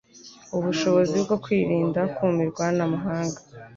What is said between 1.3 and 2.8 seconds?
kwirinda kumirwa